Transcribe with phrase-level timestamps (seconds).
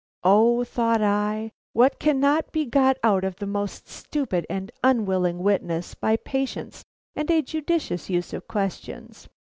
[0.23, 5.93] O, thought I, what cannot be got out of the most stupid and unwilling witness
[5.93, 6.83] by patience
[7.15, 9.29] and a judicious use of questions.